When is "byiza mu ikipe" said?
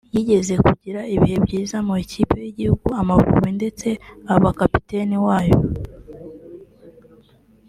1.45-2.35